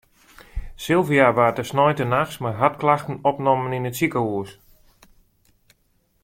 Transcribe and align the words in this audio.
Sylvia 0.83 1.27
waard 1.37 1.57
de 1.59 1.63
sneintenachts 1.71 2.35
mei 2.43 2.55
hartklachten 2.61 3.21
opnommen 3.29 3.75
yn 3.77 3.87
it 3.89 3.97
sikehûs. 3.99 4.51